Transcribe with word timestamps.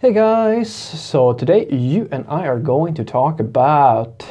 Hey 0.00 0.12
guys, 0.12 0.72
so 0.72 1.32
today 1.32 1.66
you 1.70 2.08
and 2.12 2.24
I 2.28 2.46
are 2.46 2.60
going 2.60 2.94
to 2.94 3.04
talk 3.04 3.40
about 3.40 4.24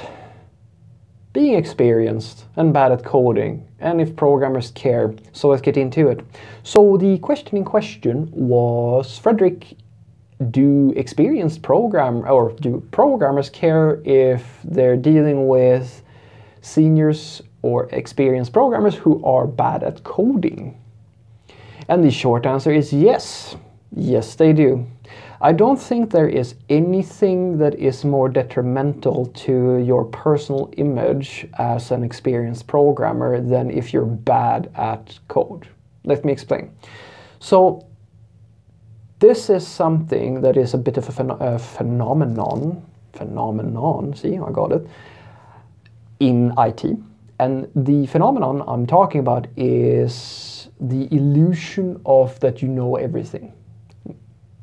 being 1.34 1.56
experienced 1.56 2.46
and 2.56 2.74
bad 2.74 2.94
at 2.94 3.04
coding 3.04 3.68
and 3.78 4.00
if 4.00 4.16
programmers 4.16 4.72
care. 4.72 5.14
So 5.34 5.50
let's 5.50 5.62
get 5.62 5.76
into 5.76 6.08
it. 6.08 6.26
So 6.64 6.96
the 6.96 7.18
question 7.18 7.58
in 7.58 7.66
question 7.66 8.30
was 8.32 9.18
Frederick, 9.18 9.76
do 10.52 10.94
experienced 10.96 11.64
program 11.64 12.24
or 12.26 12.54
do 12.54 12.82
programmers 12.92 13.50
care 13.50 14.02
if 14.06 14.62
they're 14.64 14.96
dealing 14.96 15.50
with 15.50 16.02
seniors 16.62 17.42
or 17.62 17.90
experienced 17.92 18.54
programmers 18.54 18.96
who 18.96 19.22
are 19.26 19.46
bad 19.46 19.84
at 19.84 20.02
coding? 20.06 20.80
And 21.90 22.06
the 22.06 22.12
short 22.12 22.46
answer 22.46 22.72
is 22.72 22.94
yes. 22.94 23.58
Yes, 23.94 24.36
they 24.36 24.54
do. 24.54 24.88
I 25.40 25.52
don't 25.52 25.78
think 25.78 26.10
there 26.10 26.28
is 26.28 26.56
anything 26.68 27.60
that 27.60 27.76
is 27.76 28.04
more 28.04 28.28
detrimental 28.28 29.28
to 29.28 29.78
your 29.78 30.06
personal 30.06 30.74
image 30.78 31.48
as 31.60 31.92
an 31.92 32.04
experienced 32.04 32.66
programmer 32.66 33.40
than 33.40 33.70
if 33.70 33.94
you're 33.94 34.06
bad 34.06 34.72
at 34.76 35.20
code. 35.28 35.68
Let 36.06 36.26
me 36.26 36.32
explain. 36.32 36.72
So, 37.40 37.86
this 39.20 39.50
is 39.50 39.68
something 39.68 40.42
that 40.42 40.58
is 40.58 40.74
a 40.74 40.78
bit 40.78 40.98
of 40.98 41.08
a, 41.08 41.12
phen 41.12 41.42
a 41.42 41.60
phenomenon, 41.60 42.84
phenomenon, 43.14 44.16
see, 44.16 44.38
I 44.38 44.52
got 44.52 44.72
it, 44.72 44.88
in 46.20 46.54
IT. 46.58 46.98
And 47.40 47.70
the 47.76 48.08
phenomenon 48.08 48.64
I'm 48.68 48.88
talking 48.88 49.20
about 49.20 49.48
is 49.56 50.70
the 50.80 51.08
illusion 51.14 52.02
of 52.06 52.40
that 52.40 52.62
you 52.62 52.68
know 52.68 52.96
everything. 52.96 53.54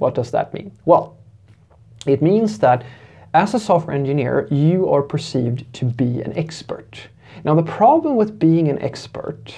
What 0.04 0.14
does 0.14 0.30
that 0.32 0.52
mean? 0.52 0.70
Well, 0.84 1.16
it 2.06 2.20
means 2.20 2.58
that 2.58 2.84
as 3.32 3.54
a 3.54 3.58
software 3.58 3.96
engineer, 3.96 4.46
you 4.50 4.90
are 4.90 5.00
perceived 5.00 5.64
to 5.76 5.86
be 5.86 6.20
an 6.20 6.36
expert. 6.36 7.08
Now, 7.42 7.54
the 7.54 7.62
problem 7.62 8.16
with 8.16 8.38
being 8.38 8.68
an 8.68 8.78
expert 8.82 9.54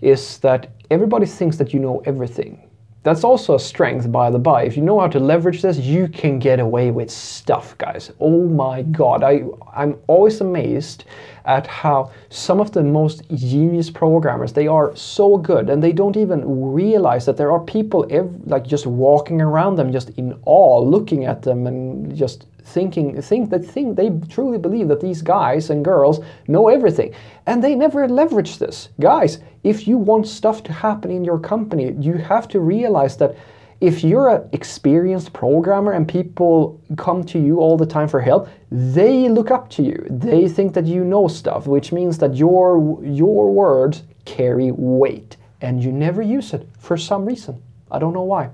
is 0.00 0.38
that 0.38 0.70
everybody 0.88 1.26
thinks 1.26 1.56
that 1.56 1.74
you 1.74 1.80
know 1.80 2.00
everything. 2.06 2.67
That's 3.04 3.24
also 3.24 3.54
a 3.54 3.60
strength, 3.60 4.10
by 4.10 4.28
the 4.30 4.38
by. 4.38 4.64
If 4.64 4.76
you 4.76 4.82
know 4.82 4.98
how 4.98 5.06
to 5.08 5.20
leverage 5.20 5.62
this, 5.62 5.78
you 5.78 6.08
can 6.08 6.38
get 6.38 6.58
away 6.58 6.90
with 6.90 7.10
stuff, 7.10 7.78
guys. 7.78 8.12
Oh 8.20 8.46
my 8.48 8.82
god, 8.82 9.22
I, 9.22 9.44
I'm 9.74 9.96
always 10.08 10.40
amazed 10.40 11.04
at 11.44 11.66
how 11.66 12.10
some 12.28 12.60
of 12.60 12.72
the 12.72 12.82
most 12.82 13.22
genius 13.34 13.88
programmers, 13.88 14.52
they 14.52 14.66
are 14.66 14.94
so 14.94 15.38
good 15.38 15.70
and 15.70 15.82
they 15.82 15.92
don't 15.92 16.16
even 16.16 16.42
realize 16.72 17.24
that 17.24 17.38
there 17.38 17.50
are 17.50 17.60
people 17.60 18.06
like 18.44 18.66
just 18.66 18.86
walking 18.86 19.40
around 19.40 19.76
them 19.76 19.90
just 19.90 20.10
in 20.10 20.38
awe, 20.44 20.80
looking 20.80 21.24
at 21.24 21.40
them 21.42 21.66
and 21.66 22.14
just 22.14 22.46
thinking 22.68 23.20
think 23.22 23.50
that 23.50 23.64
think 23.64 23.96
they 23.96 24.10
truly 24.28 24.58
believe 24.58 24.88
that 24.88 25.00
these 25.00 25.22
guys 25.22 25.70
and 25.70 25.84
girls 25.84 26.20
know 26.46 26.68
everything. 26.68 27.14
And 27.46 27.62
they 27.62 27.74
never 27.74 28.08
leverage 28.08 28.58
this. 28.58 28.88
Guys 29.00 29.38
if 29.64 29.88
you 29.88 29.98
want 29.98 30.26
stuff 30.26 30.62
to 30.62 30.72
happen 30.72 31.10
in 31.10 31.24
your 31.24 31.38
company 31.38 31.94
you 32.00 32.14
have 32.14 32.48
to 32.48 32.60
realize 32.60 33.16
that 33.16 33.34
if 33.80 34.02
you're 34.02 34.28
an 34.28 34.48
experienced 34.52 35.32
programmer 35.32 35.92
and 35.92 36.08
people 36.08 36.80
come 36.96 37.22
to 37.24 37.38
you 37.38 37.60
all 37.60 37.76
the 37.76 37.86
time 37.86 38.08
for 38.08 38.20
help 38.20 38.48
they 38.70 39.28
look 39.28 39.50
up 39.50 39.68
to 39.70 39.82
you. 39.82 40.06
They 40.10 40.48
think 40.48 40.74
that 40.74 40.86
you 40.86 41.04
know 41.04 41.28
stuff 41.28 41.66
which 41.66 41.92
means 41.92 42.18
that 42.18 42.34
your 42.34 43.02
your 43.04 43.52
words 43.52 44.02
carry 44.24 44.70
weight 44.72 45.36
and 45.60 45.82
you 45.82 45.90
never 45.90 46.22
use 46.22 46.52
it 46.54 46.68
for 46.78 46.96
some 46.96 47.24
reason. 47.24 47.62
I 47.90 47.98
don't 47.98 48.12
know 48.12 48.22
why. 48.22 48.50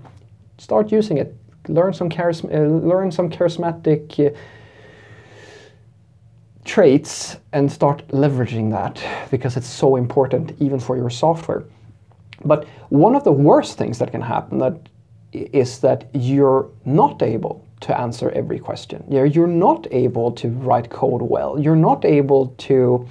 Start 0.59 0.93
using 0.93 1.19
it 1.19 1.37
learn 1.69 1.93
some 1.93 2.09
charism- 2.09 2.53
uh, 2.53 2.87
learn 2.87 3.11
some 3.11 3.31
charismatic 3.31 4.19
uh, 4.21 4.37
traits 6.65 7.37
and 7.53 7.71
start 7.71 8.07
leveraging 8.09 8.71
that 8.71 9.03
because 9.31 9.57
it's 9.57 9.69
so 9.69 9.97
important 9.97 10.53
even 10.61 10.81
for 10.81 10.97
your 10.97 11.11
software. 11.11 11.65
But 12.45 12.67
one 12.89 13.15
of 13.15 13.25
the 13.25 13.33
worst 13.33 13.79
things 13.79 13.99
that 13.99 14.11
can 14.11 14.23
happen 14.23 14.59
that 14.59 14.89
is 15.33 15.81
that 15.81 16.09
you're 16.13 16.69
not 16.85 17.23
able 17.23 17.67
to 17.81 17.99
answer 17.99 18.31
every 18.31 18.59
question. 18.59 19.05
You're, 19.11 19.27
you're 19.27 19.47
not 19.47 19.87
able 19.91 20.33
to 20.33 20.49
write 20.49 20.91
code 20.91 21.23
well. 21.23 21.59
You're 21.59 21.77
not 21.77 22.05
able 22.05 22.49
to 22.59 23.07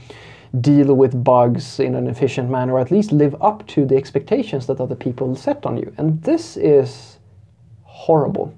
deal 0.61 0.93
with 0.93 1.23
bugs 1.23 1.79
in 1.79 1.95
an 1.95 2.07
efficient 2.07 2.49
manner, 2.49 2.73
or 2.73 2.79
at 2.79 2.91
least 2.91 3.11
live 3.11 3.35
up 3.41 3.65
to 3.67 3.85
the 3.85 3.95
expectations 3.95 4.67
that 4.67 4.79
other 4.79 4.95
people 4.95 5.35
set 5.35 5.65
on 5.65 5.77
you. 5.77 5.93
And 5.97 6.21
this 6.23 6.57
is 6.57 7.12
horrible. 8.05 8.53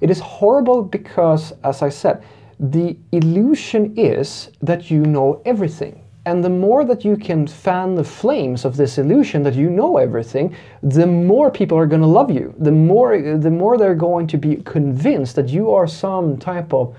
It 0.00 0.10
is 0.10 0.20
horrible 0.20 0.82
because, 0.82 1.52
as 1.62 1.82
I 1.82 1.88
said, 1.88 2.22
the 2.58 2.96
illusion 3.12 3.94
is 3.96 4.50
that 4.62 4.90
you 4.90 5.02
know 5.04 5.40
everything. 5.44 6.02
And 6.24 6.42
the 6.42 6.50
more 6.50 6.84
that 6.84 7.04
you 7.04 7.16
can 7.16 7.46
fan 7.46 7.94
the 7.94 8.02
flames 8.02 8.64
of 8.64 8.76
this 8.76 8.98
illusion 8.98 9.44
that 9.44 9.54
you 9.54 9.70
know 9.70 9.96
everything, 9.96 10.56
the 10.82 11.06
more 11.06 11.50
people 11.50 11.78
are 11.78 11.86
going 11.86 12.00
to 12.00 12.08
love 12.08 12.30
you. 12.32 12.52
The 12.58 12.72
more, 12.72 13.38
the 13.38 13.50
more 13.50 13.78
they're 13.78 13.94
going 13.94 14.26
to 14.28 14.36
be 14.36 14.56
convinced 14.56 15.36
that 15.36 15.48
you 15.48 15.70
are 15.70 15.86
some 15.86 16.36
type 16.36 16.72
of 16.74 16.96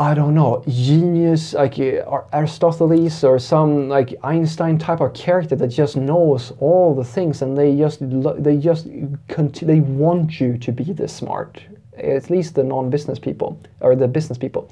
I 0.00 0.14
don't 0.14 0.32
know, 0.32 0.64
genius 0.66 1.52
like 1.52 1.74
uh, 1.74 2.22
Aristoteles 2.32 3.22
or 3.22 3.38
some 3.38 3.90
like 3.90 4.14
Einstein 4.22 4.78
type 4.78 5.02
of 5.02 5.12
character 5.12 5.54
that 5.56 5.68
just 5.68 5.94
knows 5.94 6.54
all 6.58 6.94
the 6.94 7.04
things 7.04 7.42
and 7.42 7.56
they 7.56 7.76
just 7.76 7.98
they 8.00 8.56
just 8.56 8.86
they 8.86 9.80
want 9.80 10.40
you 10.40 10.56
to 10.56 10.72
be 10.72 10.84
this 10.84 11.12
smart. 11.12 11.62
At 11.98 12.30
least 12.30 12.54
the 12.54 12.64
non-business 12.64 13.18
people 13.18 13.60
or 13.80 13.94
the 13.94 14.08
business 14.08 14.38
people. 14.38 14.70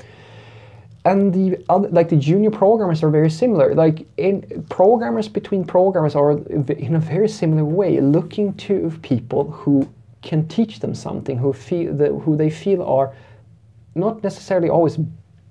And 1.04 1.34
the 1.34 1.62
other, 1.68 1.90
like 1.90 2.08
the 2.08 2.16
junior 2.16 2.50
programmers 2.50 3.02
are 3.02 3.10
very 3.10 3.30
similar. 3.30 3.74
Like 3.74 4.06
in 4.16 4.64
programmers 4.70 5.28
between 5.28 5.62
programmers 5.62 6.14
are 6.14 6.38
in 6.48 6.94
a 6.94 7.00
very 7.00 7.28
similar 7.28 7.66
way 7.66 8.00
looking 8.00 8.54
to 8.68 8.98
people 9.02 9.50
who 9.50 9.86
can 10.22 10.48
teach 10.48 10.80
them 10.80 10.94
something, 10.94 11.36
who 11.36 11.52
feel 11.52 11.92
who 12.20 12.34
they 12.34 12.48
feel 12.48 12.82
are 12.82 13.12
not 13.94 14.22
necessarily 14.22 14.70
always 14.70 14.98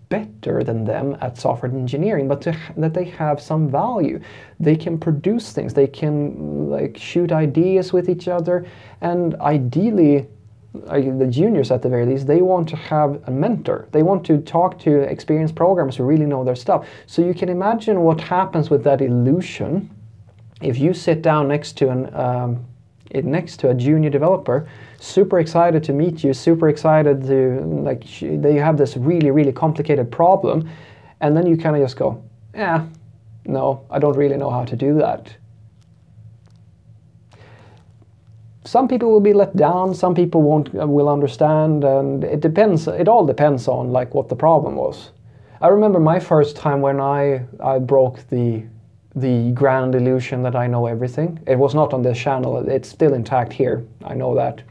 better 0.09 0.63
than 0.63 0.85
them 0.85 1.18
at 1.22 1.38
software 1.38 1.72
engineering, 1.72 2.28
but 2.28 2.41
to, 2.41 2.57
that 2.78 2.94
they 2.94 3.06
have 3.06 3.41
some 3.41 3.69
value. 3.69 4.19
They 4.59 4.75
can 4.75 4.97
produce 4.97 5.51
things, 5.51 5.73
they 5.73 5.88
can 5.88 6.69
like 6.69 6.97
shoot 6.97 7.31
ideas 7.31 7.94
with 7.94 8.09
each 8.09 8.28
other, 8.28 8.66
and 9.01 9.35
ideally, 9.35 10.28
the 10.73 11.28
juniors 11.29 11.72
at 11.72 11.81
the 11.81 11.90
very 11.90 12.06
least, 12.06 12.28
they 12.28 12.41
want 12.41 12.69
to 12.69 12.75
have 12.75 13.22
a 13.28 13.31
mentor. 13.31 13.88
They 13.91 14.03
want 14.03 14.25
to 14.28 14.40
talk 14.40 14.78
to 14.79 15.00
experienced 15.01 15.56
programmers 15.56 15.96
who 15.96 16.03
really 16.03 16.25
know 16.25 16.44
their 16.44 16.56
stuff. 16.56 16.88
So 17.07 17.23
you 17.23 17.34
can 17.34 17.50
imagine 17.50 18.01
what 18.01 18.22
happens 18.22 18.69
with 18.69 18.84
that 18.84 19.01
illusion 19.01 19.90
if 20.62 20.78
you 20.78 20.94
sit 20.94 21.22
down 21.22 21.47
next 21.47 21.78
to 21.78 21.90
an 21.90 22.13
um, 22.16 22.66
next 23.13 23.57
to 23.62 23.69
a 23.69 23.73
junior 23.73 24.09
developer 24.09 24.68
super 25.00 25.40
excited 25.40 25.84
to 25.84 25.94
meet 25.94 26.23
you, 26.23 26.34
super 26.34 26.69
excited 26.69 27.22
to 27.23 27.62
like 27.84 28.03
they 28.22 28.56
have 28.56 28.78
this 28.78 28.97
really 28.97 29.31
really 29.31 29.51
complicated 29.51 30.12
problem, 30.12 30.69
and 31.22 31.35
then 31.35 31.46
you 31.46 31.57
kind 31.57 31.75
of 31.75 31.81
just 31.81 31.97
go, 31.97 32.23
yeah, 32.53 32.85
no, 33.46 33.85
I 33.90 34.00
don't 34.00 34.17
really 34.17 34.38
know 34.38 34.50
how 34.50 34.66
to 34.66 34.75
do 34.75 34.96
that. 34.96 35.35
Some 38.66 38.88
people 38.90 39.09
will 39.12 39.22
be 39.22 39.34
let 39.34 39.56
down, 39.56 39.94
some 39.94 40.13
people 40.13 40.41
won't 40.41 40.75
uh, 40.75 40.85
will 40.85 41.07
understand, 41.07 41.84
and 41.84 42.23
it 42.23 42.41
depends. 42.41 42.88
It 42.88 43.07
all 43.07 43.25
depends 43.25 43.67
on 43.67 43.91
like 43.91 44.13
what 44.13 44.28
the 44.28 44.35
problem 44.35 44.75
was. 44.75 45.12
I 45.62 45.69
remember 45.69 46.00
my 46.00 46.19
first 46.19 46.56
time 46.56 46.81
when 46.81 47.00
I 47.00 47.46
I 47.63 47.79
broke 47.79 48.28
the 48.29 48.63
the 49.19 49.51
grand 49.51 49.95
illusion 49.95 50.44
that 50.44 50.55
I 50.55 50.67
know 50.67 50.85
everything. 50.85 51.39
It 51.47 51.57
was 51.57 51.73
not 51.73 51.94
on 51.94 52.03
this 52.03 52.17
channel, 52.17 52.57
it's 52.69 52.88
still 52.89 53.13
intact 53.13 53.51
here, 53.51 53.83
I 54.03 54.13
know 54.13 54.35
that. 54.35 54.61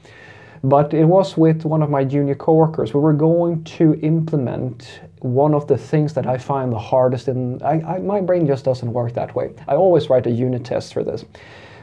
But 0.62 0.94
it 0.94 1.04
was 1.04 1.37
with 1.37 1.64
one 1.64 1.82
of 1.82 1.90
my 1.90 2.04
junior 2.04 2.34
coworkers. 2.34 2.94
We 2.94 3.00
were 3.00 3.12
going 3.12 3.64
to 3.64 3.94
implement 4.00 5.00
one 5.20 5.54
of 5.54 5.66
the 5.66 5.78
things 5.78 6.12
that 6.14 6.26
I 6.26 6.38
find 6.38 6.72
the 6.72 6.78
hardest 6.78 7.28
in, 7.28 7.62
I, 7.62 7.80
I, 7.80 7.98
my 7.98 8.20
brain 8.20 8.46
just 8.46 8.64
doesn't 8.64 8.92
work 8.92 9.14
that 9.14 9.34
way. 9.34 9.50
I 9.66 9.74
always 9.74 10.10
write 10.10 10.26
a 10.26 10.30
unit 10.30 10.64
test 10.64 10.92
for 10.92 11.02
this. 11.02 11.24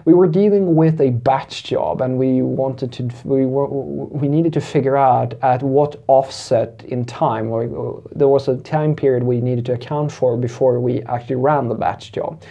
We 0.06 0.14
were 0.14 0.28
dealing 0.28 0.76
with 0.76 1.00
a 1.00 1.12
batch 1.12 1.64
job 1.64 2.02
and 2.02 2.18
we 2.18 2.42
wanted 2.42 2.92
to 2.94 3.10
we 3.24 3.46
were 3.46 3.68
we 3.68 4.28
needed 4.28 4.52
to 4.52 4.60
figure 4.60 4.98
out 4.98 5.34
at 5.42 5.64
what 5.64 6.04
offset 6.08 6.84
in 6.90 7.06
time 7.06 7.48
or 7.50 8.04
there 8.14 8.28
was 8.28 8.50
a 8.50 8.58
time 8.58 8.98
period 8.98 9.24
we 9.24 9.40
needed 9.40 9.66
to 9.68 9.74
account 9.74 10.12
for 10.12 10.36
before 10.36 10.78
we 10.82 11.02
actually 11.04 11.38
ran 11.38 11.70
the 11.70 11.76
batch 11.76 12.12
job. 12.12 12.44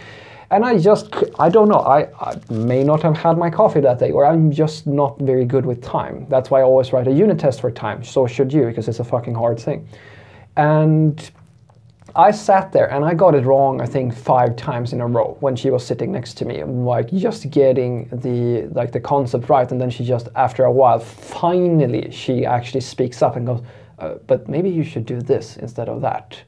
And 0.49 0.65
I 0.65 0.79
just 0.79 1.13
I 1.37 1.49
don't 1.49 1.69
know 1.69 1.81
I, 1.81 2.07
I, 2.19 2.39
may 2.49 2.83
not 2.83 3.03
have 3.03 3.15
had 3.15 3.37
my 3.37 3.51
coffee 3.51 3.81
that 3.81 3.99
day 3.99 4.09
or 4.09 4.25
I'm 4.25 4.51
just 4.51 4.87
not 4.87 5.19
very 5.19 5.45
good 5.45 5.63
with 5.63 5.79
time. 5.83 6.25
That's 6.29 6.49
why 6.49 6.61
I 6.61 6.63
always 6.63 6.91
write 6.91 7.07
a 7.07 7.11
unit 7.11 7.37
test 7.37 7.61
for 7.61 7.69
time. 7.69 8.03
So 8.03 8.25
should 8.25 8.51
you 8.51 8.65
because 8.65 8.87
it's 8.87 8.99
a 8.99 9.03
fucking 9.03 9.35
hard 9.35 9.59
thing 9.59 9.87
and 10.55 11.31
I 12.15 12.29
sat 12.29 12.71
there 12.71 12.91
and 12.91 13.03
I 13.03 13.15
got 13.15 13.33
it 13.33 13.43
wrong. 13.43 13.81
I 13.81 13.87
think 13.87 14.13
five 14.13 14.55
times 14.55 14.93
in 14.93 15.01
a 15.01 15.07
row 15.07 15.35
when 15.39 15.55
she 15.55 15.71
was 15.71 15.83
sitting 15.85 16.11
next 16.11 16.35
to 16.35 16.45
me, 16.45 16.63
like 16.63 17.11
just 17.11 17.49
getting 17.49 18.07
the 18.11 18.67
like 18.73 18.91
the 18.91 18.99
concept 18.99 19.49
right, 19.49 19.71
and 19.71 19.81
then 19.81 19.89
she 19.89 20.05
just 20.05 20.29
after 20.35 20.65
a 20.65 20.71
while, 20.71 20.99
finally, 20.99 22.11
she 22.11 22.45
actually 22.45 22.81
speaks 22.81 23.23
up 23.23 23.35
and 23.35 23.47
goes, 23.47 23.61
uh, 23.97 24.15
"But 24.27 24.47
maybe 24.47 24.69
you 24.69 24.83
should 24.83 25.07
do 25.07 25.21
this 25.21 25.57
instead 25.57 25.89
of 25.89 26.01
that." 26.01 26.39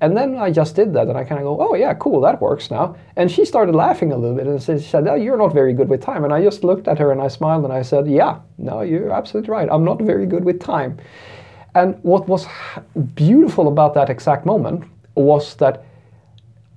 And 0.00 0.16
then 0.16 0.36
I 0.36 0.50
just 0.50 0.74
did 0.74 0.92
that, 0.94 1.06
and 1.06 1.16
I 1.16 1.22
kind 1.22 1.38
of 1.38 1.44
go, 1.44 1.56
"Oh 1.60 1.76
yeah, 1.76 1.94
cool, 1.94 2.20
that 2.22 2.40
works 2.40 2.68
now." 2.68 2.96
And 3.14 3.30
she 3.30 3.44
started 3.44 3.76
laughing 3.76 4.10
a 4.10 4.16
little 4.16 4.36
bit 4.36 4.48
and 4.48 4.60
she 4.60 4.80
said, 4.80 5.06
oh, 5.06 5.14
"You're 5.14 5.36
not 5.36 5.52
very 5.52 5.74
good 5.74 5.88
with 5.88 6.02
time." 6.02 6.24
And 6.24 6.32
I 6.32 6.42
just 6.42 6.64
looked 6.64 6.88
at 6.88 6.98
her 6.98 7.12
and 7.12 7.20
I 7.22 7.28
smiled 7.28 7.62
and 7.62 7.72
I 7.72 7.82
said, 7.82 8.08
"Yeah, 8.08 8.40
no, 8.58 8.80
you're 8.80 9.12
absolutely 9.12 9.50
right. 9.50 9.68
I'm 9.70 9.84
not 9.84 10.02
very 10.02 10.26
good 10.26 10.44
with 10.44 10.58
time." 10.58 10.98
And 11.74 11.98
what 12.02 12.28
was 12.28 12.46
beautiful 13.14 13.68
about 13.68 13.94
that 13.94 14.10
exact 14.10 14.44
moment 14.44 14.84
was 15.14 15.54
that 15.56 15.84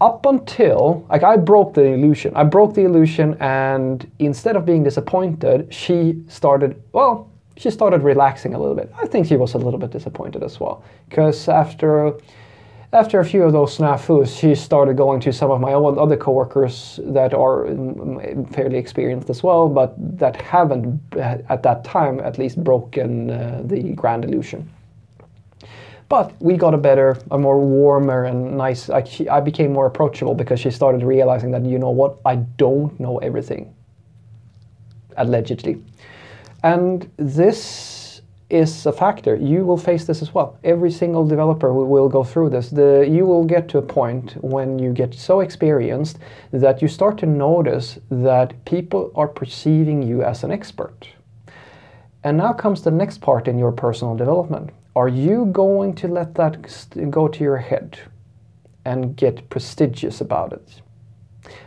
up 0.02 0.26
until 0.26 1.06
like 1.10 1.24
I 1.24 1.38
broke 1.38 1.74
the 1.74 1.84
illusion. 1.84 2.34
I 2.36 2.44
broke 2.44 2.74
the 2.74 2.84
illusion 2.84 3.38
and 3.40 4.10
instead 4.20 4.56
of 4.56 4.66
being 4.66 4.84
disappointed, 4.84 5.74
she 5.74 6.22
started 6.28 6.82
well, 6.92 7.30
she 7.58 7.72
started 7.72 8.02
relaxing 8.04 8.54
a 8.54 8.60
little 8.60 8.76
bit. 8.76 8.92
I 9.02 9.08
think 9.08 9.28
she 9.28 9.38
was 9.38 9.54
a 9.54 9.58
little 9.58 9.80
bit 9.80 9.92
disappointed 9.92 10.44
as 10.44 10.60
well 10.60 10.84
because 11.10 11.48
after 11.48 12.14
after 12.94 13.20
a 13.20 13.26
few 13.26 13.44
of 13.44 13.52
those 13.52 13.78
snafus, 13.78 14.40
she 14.40 14.56
started 14.56 14.96
going 14.96 15.20
to 15.22 15.34
some 15.34 15.52
of 15.52 15.60
my 15.60 15.74
other 15.74 16.16
coworkers 16.16 17.00
that 17.04 17.34
are 17.34 17.66
mm, 17.66 17.96
mm, 17.96 18.56
fairly 18.56 18.78
experienced 18.78 19.30
as 19.30 19.44
well, 19.44 19.68
but 19.68 19.94
that 20.18 20.42
haven't 20.42 21.02
uh, 21.18 21.38
at 21.50 21.62
that 21.64 21.84
time 21.84 22.22
at 22.22 22.38
least 22.38 22.64
broken 22.64 23.30
uh, 23.32 23.62
the 23.66 23.92
grand 23.94 24.24
illusion. 24.24 24.70
But 26.08 26.40
we 26.40 26.56
got 26.56 26.74
a 26.74 26.78
better, 26.78 27.18
a 27.32 27.38
more 27.38 27.60
warmer 27.60 28.26
and 28.26 28.58
nice. 28.58 28.90
Like 28.90 29.08
she, 29.08 29.28
I 29.28 29.40
became 29.40 29.74
more 29.74 29.88
approachable 29.88 30.36
because 30.36 30.60
she 30.60 30.70
started 30.70 31.04
realizing 31.04 31.52
that 31.52 31.66
you 31.66 31.80
know 31.80 31.90
what, 31.90 32.20
I 32.26 32.36
don't 32.36 33.00
know 33.00 33.18
everything. 33.20 33.74
Allegedly, 35.18 35.82
and 36.64 37.10
this 37.18 38.22
is 38.50 38.86
a 38.86 38.92
factor. 38.92 39.36
You 39.36 39.66
will 39.66 39.78
face 39.78 40.06
this 40.06 40.22
as 40.22 40.34
well. 40.34 40.58
Every 40.64 40.92
single 40.92 41.28
developer 41.28 41.74
will 41.74 42.10
go 42.10 42.24
through 42.24 42.52
this. 42.52 42.70
The, 42.70 43.08
you 43.10 43.26
will 43.26 43.44
get 43.44 43.68
to 43.70 43.80
a 43.80 43.82
point 43.82 44.34
when 44.44 44.78
you 44.78 44.94
get 44.94 45.14
so 45.14 45.40
experienced 45.40 46.20
that 46.52 46.82
you 46.82 46.88
start 46.88 47.18
to 47.20 47.26
notice 47.26 47.98
that 48.12 48.64
people 48.66 49.12
are 49.16 49.28
perceiving 49.28 50.04
you 50.04 50.24
as 50.24 50.44
an 50.44 50.52
expert. 50.52 51.10
And 52.24 52.38
now 52.38 52.54
comes 52.54 52.84
the 52.84 52.92
next 52.92 53.20
part 53.20 53.48
in 53.48 53.58
your 53.58 53.72
personal 53.72 54.16
development. 54.16 54.72
Are 54.96 55.10
you 55.10 55.48
going 55.48 55.94
to 55.96 56.08
let 56.08 56.36
that 56.36 57.10
go 57.10 57.28
to 57.28 57.44
your 57.44 57.58
head 57.58 58.00
and 58.86 59.14
get 59.18 59.50
prestigious 59.50 60.22
about 60.22 60.54
it? 60.54 60.82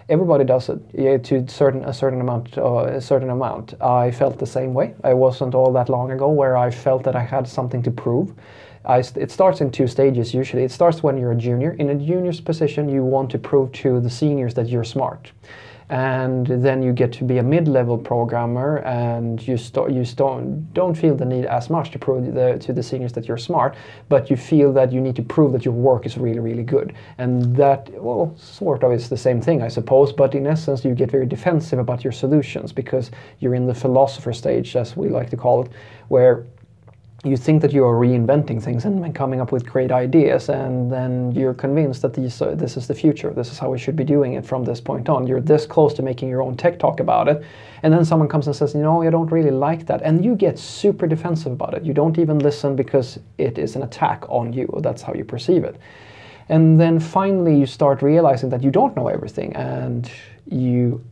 Everybody 0.09 0.45
does 0.45 0.71
it 0.71 0.81
yeah, 0.95 1.19
to 1.19 1.47
certain 1.47 1.85
a 1.85 1.93
certain 1.93 2.23
amount. 2.23 2.57
Uh, 2.57 2.85
a 2.87 3.01
certain 3.03 3.29
amount. 3.29 3.75
I 3.83 4.11
felt 4.11 4.39
the 4.39 4.47
same 4.47 4.73
way. 4.73 4.95
I 5.05 5.13
wasn't 5.13 5.55
all 5.55 5.71
that 5.75 5.91
long 5.91 6.11
ago 6.11 6.31
where 6.31 6.57
I 6.57 6.71
felt 6.71 7.05
that 7.05 7.15
I 7.15 7.23
had 7.23 7.47
something 7.47 7.83
to 7.83 7.91
prove. 7.91 8.33
It 8.89 9.31
starts 9.31 9.61
in 9.61 9.71
two 9.71 9.87
stages 9.87 10.33
usually. 10.33 10.65
It 10.65 10.73
starts 10.73 11.03
when 11.03 11.19
you're 11.19 11.33
a 11.33 11.37
junior. 11.37 11.73
In 11.73 11.91
a 11.91 11.95
junior's 11.95 12.41
position, 12.41 12.89
you 12.89 13.05
want 13.05 13.31
to 13.33 13.39
prove 13.39 13.71
to 13.73 14.01
the 14.01 14.09
seniors 14.09 14.55
that 14.55 14.69
you're 14.71 14.85
smart 14.85 15.33
and 15.91 16.47
then 16.47 16.83
you 16.83 16.93
get 16.93 17.13
to 17.13 17.25
be 17.25 17.39
a 17.39 17.43
mid-level 17.43 17.97
programmer 17.97 18.79
and 18.79 19.47
you, 19.47 19.57
st- 19.57 19.91
you 19.91 20.05
st- 20.05 20.75
don't 20.75 20.95
feel 20.95 21.15
the 21.17 21.25
need 21.25 21.47
as 21.47 21.71
much 21.71 21.91
to 21.91 21.99
prove 21.99 22.35
the, 22.35 22.59
to 22.59 22.73
the 22.73 22.83
seniors 22.83 23.13
that 23.13 23.27
you're 23.27 23.39
smart 23.39 23.75
but 24.09 24.29
you 24.29 24.37
feel 24.37 24.73
that 24.73 24.93
you 24.93 25.01
need 25.01 25.17
to 25.17 25.23
prove 25.23 25.53
that 25.53 25.65
your 25.65 25.75
work 25.75 26.05
is 26.05 26.19
really 26.19 26.41
really 26.41 26.63
good. 26.63 26.95
And 27.19 27.57
that 27.57 27.91
well 28.03 28.35
sort 28.37 28.83
of 28.85 28.93
is 28.93 29.09
the 29.09 29.17
same 29.17 29.41
thing 29.41 29.63
i 29.63 29.69
suppose 29.69 30.13
but 30.13 30.35
in 30.35 30.47
essence 30.47 30.85
you 30.85 30.95
get 30.95 31.11
very 31.11 31.27
defensive 31.27 31.79
about 31.79 32.05
your 32.05 32.13
solutions 32.13 32.73
because 32.73 33.11
you're 33.41 33.55
in 33.55 33.67
the 33.67 33.75
philosopher 33.75 34.33
stage 34.33 34.77
as 34.77 34.97
we 34.97 35.09
like 35.09 35.31
to 35.31 35.37
call 35.37 35.63
it 35.63 35.71
where 36.09 36.45
you 37.29 37.37
think 37.37 37.63
that 37.63 37.73
you 37.73 37.85
are 37.85 37.95
reinventing 37.95 38.63
things 38.63 38.85
and 38.85 39.15
coming 39.15 39.41
up 39.41 39.53
with 39.53 39.65
great 39.65 39.93
ideas, 39.93 40.49
and 40.49 40.91
then 40.91 41.33
you're 41.33 41.55
convinced 41.55 42.03
that 42.03 42.15
these, 42.15 42.41
uh, 42.43 42.55
this 42.55 42.77
is 42.77 42.87
the 42.87 42.95
future. 42.95 43.31
This 43.31 43.53
is 43.53 43.59
how 43.59 43.71
we 43.71 43.79
should 43.79 43.97
be 43.97 44.05
doing 44.05 44.33
it 44.35 44.47
from 44.47 44.65
this 44.65 44.81
point 44.81 45.09
on. 45.09 45.27
You're 45.27 45.41
this 45.41 45.67
close 45.67 45.95
to 45.95 46.03
making 46.03 46.29
your 46.29 46.43
own 46.43 46.57
tech 46.57 46.79
talk 46.79 47.01
about 47.01 47.29
it, 47.29 47.43
and 47.83 47.93
then 47.93 48.05
someone 48.05 48.29
comes 48.29 48.47
and 48.47 48.57
says, 48.57 48.75
"You 48.75 48.83
know, 48.83 49.03
I 49.03 49.11
don't 49.11 49.31
really 49.31 49.51
like 49.51 49.87
that," 49.87 50.03
and 50.03 50.25
you 50.25 50.35
get 50.35 50.59
super 50.59 51.07
defensive 51.07 51.53
about 51.53 51.75
it. 51.75 51.85
You 51.85 51.95
don't 51.95 52.19
even 52.19 52.39
listen 52.39 52.77
because 52.77 53.19
it 53.37 53.59
is 53.59 53.77
an 53.77 53.83
attack 53.83 54.25
on 54.29 54.53
you. 54.53 54.69
That's 54.83 55.03
how 55.03 55.15
you 55.15 55.25
perceive 55.25 55.65
it. 55.65 55.77
And 56.49 56.81
then 56.81 56.99
finally, 56.99 57.55
you 57.59 57.67
start 57.67 58.03
realizing 58.03 58.51
that 58.51 58.63
you 58.63 58.71
don't 58.71 58.97
know 58.97 59.09
everything, 59.09 59.55
and 59.55 60.11
you, 60.47 61.05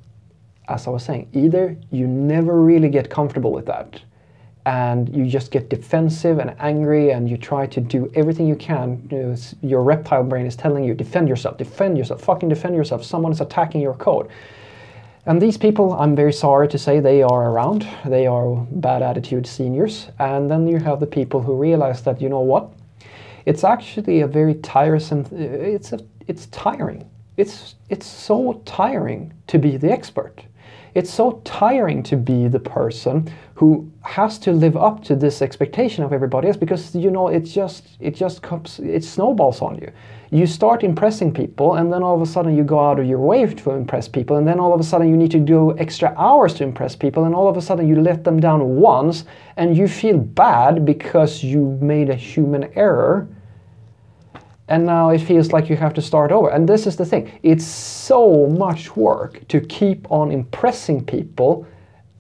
as 0.69 0.87
I 0.87 0.91
was 0.91 1.05
saying, 1.05 1.29
either 1.33 1.77
you 1.91 2.07
never 2.07 2.61
really 2.61 2.89
get 2.89 3.11
comfortable 3.11 3.53
with 3.53 3.67
that 3.67 4.01
and 4.67 5.15
you 5.15 5.27
just 5.27 5.53
get 5.53 5.71
defensive 5.71 6.41
and 6.41 6.55
angry 6.59 7.13
and 7.13 7.31
you 7.31 7.37
try 7.37 7.67
to 7.67 7.81
do 7.81 8.11
everything 8.17 8.49
you 8.49 8.57
can. 8.57 9.45
Your 9.63 9.85
reptile 9.85 10.25
brain 10.25 10.45
is 10.45 10.57
telling 10.57 10.83
you, 10.83 10.93
defend 10.93 11.29
yourself, 11.29 11.57
defend 11.57 11.97
yourself, 11.97 12.21
fucking 12.21 12.49
defend 12.49 12.75
yourself. 12.75 13.05
Someone 13.05 13.31
is 13.31 13.41
attacking 13.41 13.81
your 13.81 13.95
code. 13.95 14.29
And 15.25 15.41
these 15.41 15.57
people, 15.57 15.93
I'm 15.93 16.17
very 16.17 16.33
sorry 16.33 16.67
to 16.69 16.79
say, 16.79 16.99
they 16.99 17.23
are 17.23 17.51
around. 17.51 17.87
They 18.05 18.27
are 18.27 18.57
bad 18.73 19.03
attitude 19.03 19.47
seniors. 19.47 20.09
And 20.19 20.51
then 20.51 20.67
you 20.67 20.79
have 20.81 20.99
the 20.99 21.07
people 21.07 21.41
who 21.41 21.55
realize 21.55 22.03
that, 22.03 22.21
you 22.21 22.29
know 22.29 22.41
what? 22.41 22.71
It's 23.45 23.63
actually 23.63 24.23
a 24.23 24.27
very 24.27 24.55
tiresome, 24.55 25.27
it's, 25.31 25.93
a, 25.93 26.01
it's 26.27 26.47
tiring. 26.47 27.09
It's, 27.37 27.77
it's 27.89 28.07
so 28.07 28.61
tiring 28.65 29.33
to 29.47 29.59
be 29.59 29.77
the 29.77 29.93
expert. 29.93 30.43
It's 30.97 31.13
so 31.13 31.43
tiring 31.45 32.03
to 32.05 32.17
be 32.17 32.49
the 32.49 32.59
person 32.59 33.31
who 33.53 33.87
has 34.01 34.39
to 34.39 34.51
live 34.51 34.79
up 34.79 35.05
to 35.05 35.15
this 35.15 35.43
expectation 35.43 36.03
of 36.03 36.11
everybody 36.11 36.49
else 36.49 36.57
because 36.57 36.95
you 36.95 37.11
know 37.11 37.29
it 37.29 37.41
just 37.41 37.99
it 38.01 38.15
just 38.15 38.41
comes 38.41 38.79
it 38.79 39.05
snowballs 39.05 39.61
on 39.61 39.77
you. 39.77 39.93
You 40.31 40.47
start 40.47 40.83
impressing 40.83 41.35
people 41.35 41.75
and 41.75 41.93
then 41.93 42.03
all 42.03 42.15
of 42.15 42.23
a 42.23 42.27
sudden 42.27 42.57
you 42.57 42.65
go 42.65 42.81
out 42.81 42.99
of 42.99 43.05
your 43.05 43.19
way 43.19 43.45
to 43.45 43.71
impress 43.73 44.09
people 44.09 44.39
and 44.39 44.49
then 44.49 44.59
all 44.59 44.73
of 44.73 44.81
a 44.81 44.85
sudden 44.85 45.11
you 45.11 45.19
need 45.19 45.33
to 45.33 45.39
do 45.39 45.77
extra 45.77 46.15
hours 46.17 46.55
to 46.55 46.65
impress 46.65 46.97
people 46.97 47.25
and 47.25 47.35
all 47.35 47.47
of 47.47 47.59
a 47.59 47.61
sudden 47.61 47.87
you 47.87 48.01
let 48.01 48.25
them 48.25 48.41
down 48.41 48.77
once 48.77 49.27
and 49.59 49.77
you 49.77 49.89
feel 49.89 50.17
bad 50.17 50.87
because 50.87 51.45
you 51.45 51.77
made 51.79 52.09
a 52.09 52.15
human 52.15 52.73
error 52.75 53.29
and 54.69 54.85
now 54.85 55.11
it 55.11 55.19
feels 55.19 55.53
like 55.53 55.69
you 55.71 55.77
have 55.77 55.95
to 55.95 56.03
start 56.03 56.33
over 56.33 56.51
and 56.51 56.69
this 56.69 56.87
is 56.87 56.97
the 56.97 57.05
thing 57.05 57.31
it's 57.43 57.65
so 57.65 58.47
much 58.47 58.97
work 58.97 59.47
to 59.49 59.61
keep 59.61 60.11
on 60.11 60.31
impressing 60.31 61.05
people 61.05 61.67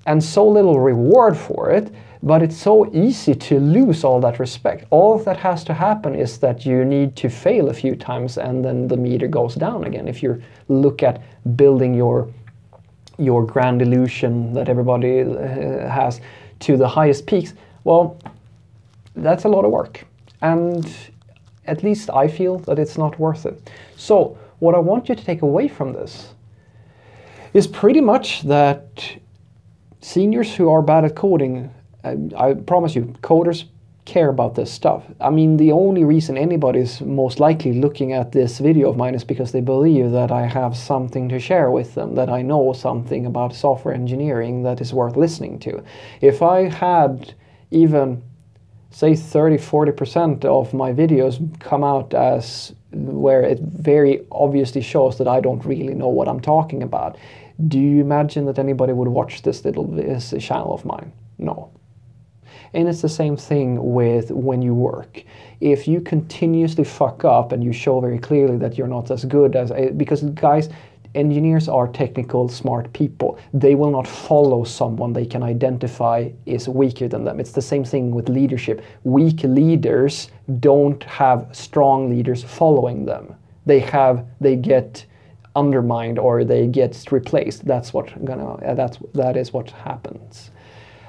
and 0.07 0.23
so 0.23 0.49
little 0.49 0.81
reward 0.81 1.37
for 1.37 1.71
it, 1.71 1.93
but 2.23 2.43
it's 2.43 2.57
so 2.57 2.91
easy 2.95 3.35
to 3.35 3.61
lose 3.61 4.05
all 4.05 4.21
that 4.21 4.39
respect. 4.39 4.87
All 4.91 5.19
that 5.19 5.37
has 5.37 5.65
to 5.65 5.75
happen 5.75 6.15
is 6.15 6.39
that 6.39 6.65
you 6.65 6.85
need 6.85 7.17
to 7.17 7.29
fail 7.29 7.69
a 7.69 7.75
few 7.75 7.95
times 7.97 8.39
and 8.39 8.65
then 8.65 8.89
the 8.89 8.97
meter 8.97 9.27
goes 9.27 9.55
down 9.57 9.85
again. 9.85 10.09
If 10.09 10.23
you 10.23 10.41
look 10.69 11.03
at 11.03 11.21
building 11.57 11.95
your 11.95 12.29
your 13.19 13.47
grand 13.47 13.81
illusion 13.81 14.53
that 14.53 14.69
everybody 14.69 15.23
uh, 15.23 15.89
has 15.89 16.21
to 16.61 16.77
the 16.77 16.87
highest 16.87 17.27
peaks, 17.27 17.55
well, 17.85 18.19
that's 19.15 19.45
a 19.45 19.49
lot 19.49 19.65
of 19.65 19.71
work. 19.71 20.05
And 20.43 20.87
at 21.67 21.83
least 21.83 22.11
I 22.11 22.29
feel 22.29 22.59
that 22.61 22.79
it's 22.79 22.99
not 22.99 23.19
worth 23.19 23.47
it. 23.47 23.71
So, 23.97 24.39
what 24.59 24.75
I 24.75 24.79
want 24.79 25.09
you 25.09 25.15
to 25.15 25.25
take 25.25 25.43
away 25.43 25.69
from 25.69 25.93
this 25.93 26.35
is 27.53 27.67
pretty 27.67 28.01
much 28.01 28.43
that 28.43 29.19
seniors 30.01 30.55
who 30.55 30.69
are 30.69 30.83
bad 30.83 31.05
at 31.05 31.15
coding, 31.15 31.71
I, 32.05 32.17
I 32.37 32.55
promise 32.55 32.95
you, 32.95 33.15
coders 33.23 33.65
care 34.07 34.29
about 34.29 34.55
this 34.55 34.73
stuff. 34.73 35.05
I 35.21 35.31
mean, 35.31 35.57
the 35.57 35.73
only 35.73 36.05
reason 36.05 36.39
anybody's 36.39 37.01
most 37.01 37.41
likely 37.41 37.73
looking 37.73 38.13
at 38.13 38.33
this 38.33 38.59
video 38.59 38.89
of 38.89 38.97
mine 38.97 39.15
is 39.15 39.25
because 39.25 39.53
they 39.53 39.61
believe 39.61 40.13
that 40.13 40.31
I 40.31 40.47
have 40.47 40.77
something 40.77 41.29
to 41.29 41.41
share 41.41 41.71
with 41.71 41.95
them, 41.95 42.15
that 42.15 42.31
I 42.31 42.41
know 42.41 42.73
something 42.73 43.27
about 43.27 43.55
software 43.55 43.95
engineering 43.95 44.63
that 44.63 44.81
is 44.81 44.95
worth 44.95 45.17
listening 45.17 45.59
to. 45.61 45.83
If 46.21 46.41
I 46.41 46.69
had 46.69 47.35
even, 47.71 48.23
say, 48.97 49.15
30 49.15 49.59
40% 49.59 50.47
of 50.47 50.73
my 50.73 50.91
videos 50.91 51.37
come 51.61 51.85
out 51.85 52.15
as 52.15 52.73
where 52.93 53.43
it 53.43 53.61
very 53.61 54.25
obviously 54.31 54.81
shows 54.81 55.19
that 55.19 55.29
I 55.29 55.39
don't 55.39 55.63
really 55.67 55.93
know 55.93 56.09
what 56.09 56.29
I'm 56.29 56.41
talking 56.41 56.83
about, 56.83 57.19
do 57.69 57.79
you 57.79 58.01
imagine 58.01 58.47
that 58.47 58.59
anybody 58.59 58.95
would 58.95 59.09
watch 59.09 59.43
this 59.43 59.67
little 59.67 59.85
this 59.85 60.33
channel 60.39 60.73
of 60.73 60.87
mine? 60.87 61.13
No. 61.37 61.71
And 62.73 62.89
it's 62.89 63.03
the 63.03 63.09
same 63.23 63.37
thing 63.37 63.93
with 63.93 64.31
when 64.31 64.63
you 64.63 64.75
work. 64.75 65.23
If 65.61 65.87
you 65.87 66.01
continuously 66.01 66.85
fuck 66.85 67.23
up 67.23 67.53
and 67.53 67.63
you 67.63 67.75
show 67.75 68.01
very 68.01 68.19
clearly 68.19 68.57
that 68.59 68.79
you're 68.79 68.95
not 68.99 69.11
as 69.11 69.27
good 69.27 69.57
as 69.57 69.73
eh, 69.73 69.91
because 69.91 70.23
guys, 70.23 70.71
engineers 71.17 71.69
are 71.69 71.89
technical, 71.89 72.49
smart 72.49 72.93
people. 72.93 73.39
They 73.53 73.75
will 73.75 73.91
not 73.91 74.07
follow 74.07 74.65
someone 74.65 75.13
they 75.13 75.27
can 75.27 75.43
identify 75.43 76.31
is 76.45 76.69
weaker 76.69 77.09
than 77.09 77.25
them. 77.25 77.41
It's 77.41 77.53
the 77.53 77.63
same 77.63 77.85
thing 77.85 78.11
with 78.11 78.29
leadership. 78.29 78.83
Weak 79.05 79.43
leaders 79.43 80.31
don't 80.61 81.03
have 81.05 81.49
strong 81.53 82.11
leaders 82.11 82.45
following 82.45 83.05
them. 83.05 83.35
They 83.65 83.81
have 83.81 84.27
they 84.41 84.57
get 84.57 85.07
undermined 85.57 86.19
or 86.19 86.45
they 86.45 86.67
get 86.67 87.11
replaced. 87.11 87.65
That's 87.65 87.93
what 87.93 88.25
gonna 88.25 88.55
uh, 88.55 88.75
that's 88.75 88.99
that 89.15 89.37
is 89.37 89.53
what 89.53 89.71
happens. 89.71 90.51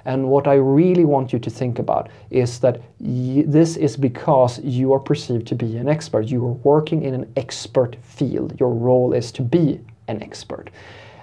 And 0.06 0.30
what 0.30 0.48
I 0.48 0.54
really 0.54 1.04
want 1.04 1.34
you 1.34 1.40
to 1.40 1.50
think 1.50 1.80
about 1.80 2.10
is 2.30 2.62
that 2.62 2.82
this 2.98 3.76
is 3.76 3.98
because 3.98 4.58
you 4.64 4.94
are 4.94 5.00
perceived 5.00 5.48
to 5.48 5.56
be 5.56 5.76
an 5.76 5.90
expert. 5.90 6.28
You 6.28 6.46
are 6.46 6.54
working 6.64 7.04
in 7.04 7.14
an 7.14 7.32
expert 7.36 7.98
field. 8.02 8.58
Your 8.58 8.70
role 8.70 9.12
is 9.12 9.34
to 9.34 9.42
be 9.42 9.82
an 10.08 10.22
expert. 10.24 10.70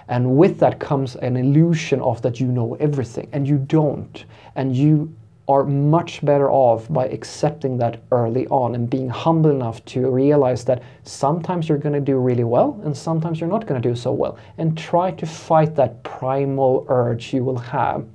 And 0.09 0.37
with 0.37 0.59
that 0.59 0.79
comes 0.81 1.17
an 1.17 1.37
illusion 1.37 2.01
of 2.01 2.21
that 2.23 2.39
you 2.41 2.47
know 2.47 2.75
everything, 2.75 3.29
and 3.33 3.49
you 3.49 3.59
don't. 3.59 4.25
And 4.55 4.77
you 4.77 5.15
are 5.47 5.65
much 5.65 6.25
better 6.25 6.51
off 6.51 6.91
by 6.91 7.07
accepting 7.09 7.77
that 7.77 8.03
early 8.13 8.47
on 8.49 8.75
and 8.75 8.89
being 8.89 9.09
humble 9.09 9.51
enough 9.51 9.85
to 9.85 10.09
realize 10.09 10.65
that 10.65 10.83
sometimes 11.03 11.69
you're 11.69 11.79
going 11.79 11.93
to 11.93 12.01
do 12.01 12.17
really 12.17 12.45
well 12.45 12.81
and 12.85 12.97
sometimes 12.97 13.41
you're 13.41 13.51
not 13.51 13.67
going 13.67 13.81
to 13.81 13.89
do 13.89 13.95
so 13.95 14.11
well. 14.11 14.39
And 14.57 14.77
try 14.77 15.11
to 15.11 15.27
fight 15.27 15.75
that 15.77 16.03
primal 16.03 16.87
urge 16.89 17.35
you 17.35 17.45
will 17.45 17.59
have 17.59 18.07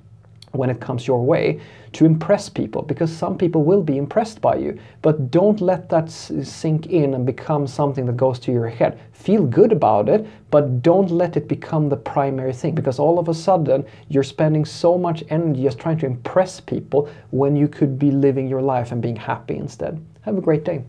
when 0.52 0.70
it 0.70 0.80
comes 0.80 1.08
your 1.08 1.24
way 1.24 1.60
to 1.94 2.06
impress 2.06 2.50
people 2.50 2.82
because 2.82 3.16
some 3.16 3.38
people 3.38 3.64
will 3.64 3.82
be 3.82 3.98
impressed 3.98 4.42
by 4.42 4.56
you. 4.56 4.80
But 5.02 5.32
don't 5.32 5.62
let 5.62 5.90
that 5.90 6.10
sink 6.12 6.88
in 6.88 7.14
and 7.14 7.26
become 7.26 7.68
something 7.68 8.06
that 8.06 8.18
goes 8.18 8.40
to 8.40 8.52
your 8.52 8.68
head. 8.68 9.00
Feel 9.12 9.46
good 9.46 9.72
about 9.72 10.10
it 10.10 10.28
but 10.52 10.82
don't 10.82 11.12
let 11.12 11.38
it 11.38 11.48
become 11.48 11.90
the 11.90 11.98
primary 11.98 12.54
thing 12.54 12.74
because 12.74 13.00
all 13.00 13.20
of 13.20 13.30
a 13.30 13.34
sudden 13.34 13.86
you're 14.08 14.24
spending 14.24 14.66
so 14.66 14.98
much 14.98 15.24
energy 15.30 15.64
just 15.64 15.80
trying 15.80 15.98
to 16.00 16.06
impress 16.06 16.60
people 16.60 17.10
when 17.32 17.56
you 17.56 17.68
could 17.68 18.00
be 18.00 18.12
living 18.12 18.48
your 18.48 18.62
life 18.62 18.92
and 18.92 19.02
being 19.02 19.16
happy 19.16 19.58
instead. 19.58 20.04
Have 20.22 20.38
a 20.38 20.42
great 20.42 20.64
day 20.64 20.84